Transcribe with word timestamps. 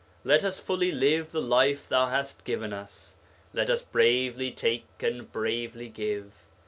Let 0.23 0.43
us 0.43 0.59
fully 0.59 0.91
live 0.91 1.31
the 1.31 1.39
life 1.39 1.87
thou 1.87 2.07
hast 2.07 2.43
given 2.43 2.73
us, 2.73 3.17
let 3.53 3.69
us 3.69 3.83
bravely 3.83 4.49
take 4.49 4.85
and 5.01 5.31
bravely 5.31 5.89
give. 5.89 6.33